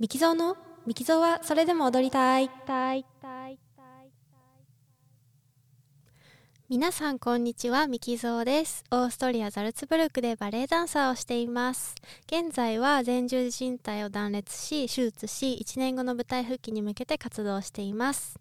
[0.00, 0.56] ミキゾーの
[0.86, 2.48] ミキゾーはそれでも踊りたい。
[6.70, 8.82] 皆さんこんにちはミキゾーです。
[8.90, 11.96] オーストリアザルツブルクでバレエダンサーをしています。
[12.28, 18.40] 現在は前十字靭帯を断裂し手術し1年後の舞台復帰に向けて活動しています。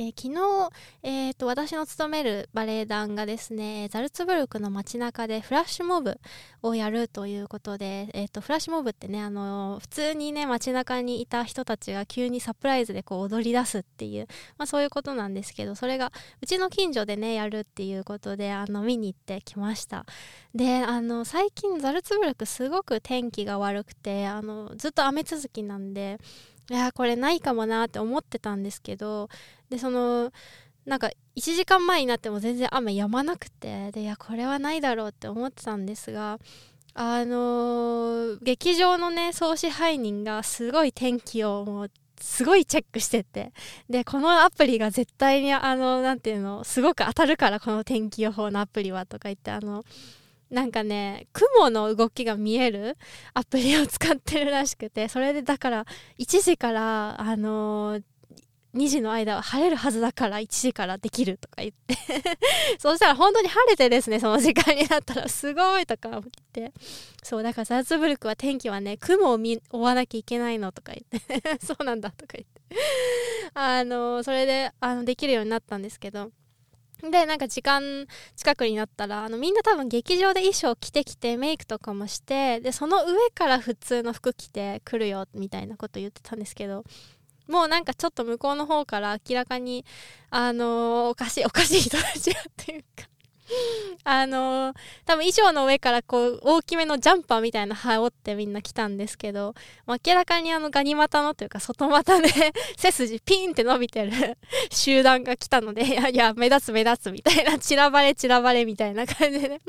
[0.00, 0.70] えー、昨日、
[1.02, 6.18] えーと、私の勤めるバレエ団がですねザルツブルクの街中でフラッシュモブ
[6.62, 20.06] をやるということで、えーと、フラッシュモブってね、あの、普通にね街中にいた人たちが急にサプライズでこう踊り出すっていう、まあ、そういうことなんですけどそれがうちの近所でねやるっていうことであの見に行ってきました。
[20.54, 26.18] であの最近ザルツブルクすごく天気が悪くてあのずっと雨続きなんで
[26.70, 29.28] いやこれないかもなって思ってたんですけど
[29.70, 30.32] でその
[30.86, 36.38] なんか1時間前になっても全然雨止まなくてでいやこれはないだろうって思ってたんですが
[36.94, 43.52] あのー、劇場のね総支配人がすごい天気をもうすごいチェックしてて
[43.88, 49.84] でこのアプリが絶対にあの何ていうのすごく当たるからこの天気予報のアプリはとか言ってあの
[50.50, 52.96] なんかね雲の動きが見える
[53.34, 55.86] アプリを使ってるらしくてそれでだから
[56.18, 58.02] 1時からあのー、
[58.74, 61.96] 2時の間は晴れるはずだから1時からできるとか言って。
[62.78, 65.28] そしたら本当に晴れてですねその時間になったら。
[65.28, 66.22] すごいとか思っ
[66.52, 66.72] て。
[67.22, 71.58] そうだからザーツブルクは天気はね雲を見追わなきゃいけないのとか言って。
[71.66, 72.60] そうなんだとか言って。
[73.54, 76.30] あの、それであのできるようになったんですけど。
[77.02, 78.06] でなんか時間
[78.36, 86.84] 近くになったらあのみんな多分劇場で衣装着てきてメイクとかもしてでその上から普通の服着て来るよみたいなこと言ってたんですけど
[87.48, 89.84] もうなんかちょっと向こうの方から明らかに
[90.30, 93.08] あのー、おかしいおかしい人たちがっていうか
[94.04, 99.54] あのー、多分衣装の上からこう大きめのジャンパーみたいな羽織ってみんな来たんですけど
[99.86, 102.28] 明らかにあのガニ股のというか外股で
[102.76, 104.38] 背筋ピンって伸びてる
[104.70, 109.60] 集団が来たのでいやいや目立つ目立つみたいな散らばれ散らばれみたいな感じで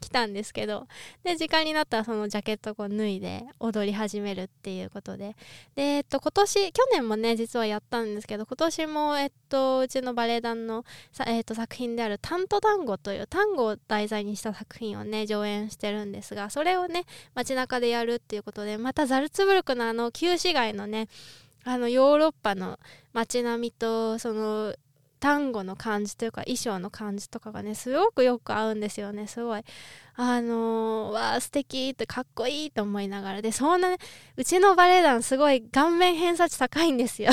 [0.00, 0.86] 来たんですけど
[1.22, 5.36] で時間になったらそのジャケットを脱いで踊り始めるっていうことで。
[5.74, 10.84] でえっと今年去年もね実はやったんですけど今年もえっとうちのバレエ団の、
[11.26, 17.04] えっと、作品である「タント団子」という単語を題材にした作品をね上演してるんですがそれをね
[17.34, 21.08] 街中でやるっていうことでまたザルツブルクのあの旧市街のね
[21.64, 22.78] あのヨーロッパの
[23.12, 24.74] 街並みとその
[25.24, 29.62] 単語の感じというか衣装の感じとかがねすごくよく合うんですよねすごい。
[30.16, 33.40] あのー、わあ素敵ってかっこいいと思いながら。
[33.40, 33.96] でそんなね
[34.36, 37.30] うちのバレエ団すごい顔面偏差値高いんですよ。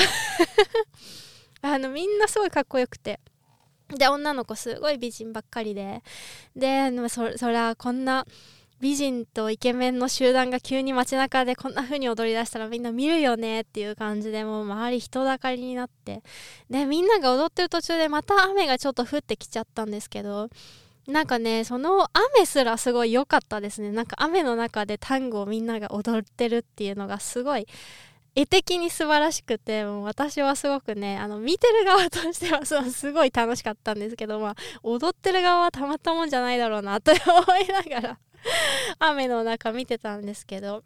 [1.60, 3.20] あのみんなすごいかっこよくて。
[3.96, 6.02] で女の子すごい美人ばっかりで。
[6.56, 8.26] でそそりゃこんな
[8.80, 16.22] 美人とイケメンの集団が急に街中でこんな風に踊り出したらみんな見るよねっていう感じでもう周り人だかりになって。
[16.68, 20.48] でみんなが踊ってる途中でまた雨がちょっと降ってきちゃったんですけど
[21.06, 23.92] なんかねその雨すらすごい良かったですね。
[23.92, 27.68] なんか雨の中でタンゴをみんなが踊ってるっていうのがすごい
[28.34, 37.20] 絵的に素晴らしくてもう私はすごくねあの見てる側としてはすごい楽しかったんですけど、まあ、踊ってる側はたまったもんじゃないだろうなと思
[37.58, 38.18] いながら
[38.98, 40.82] 雨の中見てたんですけど。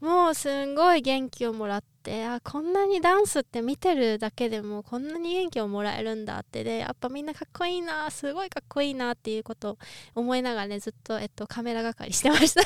[0.00, 6.64] もうすんごい元気をもらってあこんなにダンスって見てるだけでもこんなに元気をもらえるんだって。
[6.64, 9.78] でやっぱみんなかっこいいなすごいかっこいいなっていうことを
[10.14, 12.62] 思いながらねずっと、えっと、カメラ係してました。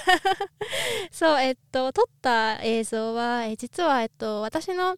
[1.10, 4.96] そうえっと撮った映像は、え実は、えっと、私の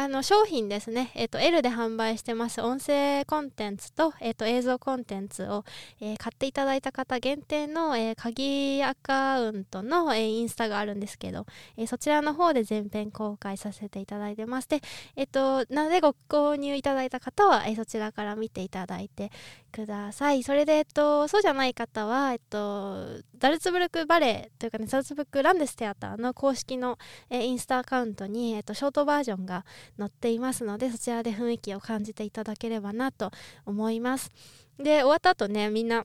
[0.00, 2.60] あの商品ですね、えーと、L で販売してます。
[2.60, 5.64] 音声コンテンツと,、えーと、映像コンテンツを、
[6.00, 14.82] えー、買っていただいた方限定の、えー、鍵アカウントの、えー、インスタがあるんですけど、えそちらの方で全編公開させていただいてますで、
[15.16, 19.32] えーと、なのでご購入いただいた方は、えそちらから見ていただいて
[19.72, 20.44] ください。
[20.44, 26.98] それで、えっと、そうじゃない方は、えっと、ザルツブルクバレーというかねザルツブルクランデステアターの公式の、
[27.30, 29.64] えインスタアカウントに、えっと、ショートバージョンが
[29.98, 33.30] 載っていますのでそちらで雰囲気を感じていただければなと
[33.64, 34.30] 思います。
[34.78, 36.04] で終わった後ねみんな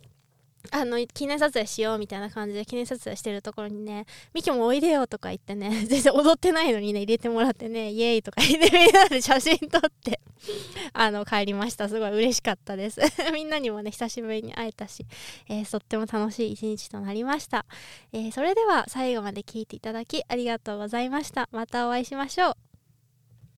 [0.72, 10.20] あの記念撮影しようみたいな感じで記念撮影してるところにね「ミキもおいでよ」とか言ってね 全然踊ってないのにね入れてもらってね イエーイとか言ってみんなで写真撮って
[10.94, 11.90] あの帰りました。
[11.90, 13.02] すごい嬉しかったです。
[13.34, 15.06] みんなにもね久しぶりに会えたし、
[15.50, 17.66] えー、とっても楽しい一日となりました、
[18.12, 21.50] えー、それでは最後まで聞いていただきありがとうございました。
[21.52, 22.63] またお会いしましょう。